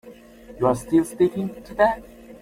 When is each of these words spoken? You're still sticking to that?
You're 0.59 0.73
still 0.73 1.05
sticking 1.05 1.61
to 1.61 1.75
that? 1.75 2.03